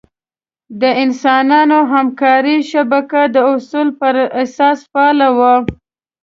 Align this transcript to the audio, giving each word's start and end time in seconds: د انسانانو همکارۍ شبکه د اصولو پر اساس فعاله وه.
د 0.81 0.83
انسانانو 1.03 1.77
همکارۍ 1.93 2.57
شبکه 2.71 3.21
د 3.35 3.37
اصولو 3.53 3.97
پر 3.99 4.15
اساس 4.41 4.79
فعاله 4.91 5.29
وه. 5.37 5.53